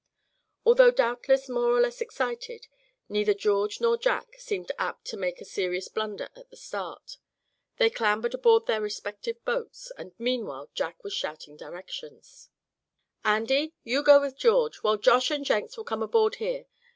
[0.65, 2.65] Although doubtless more or less excited,
[3.07, 7.17] neither George nor Jack seemed apt to make a serious blunder in the start.
[7.77, 12.49] They clambered aboard their respective boats and meanwhile Jack was shouting directions:
[13.23, 16.65] "Andy, you go with George, while Josh and Jenks will come aboard here.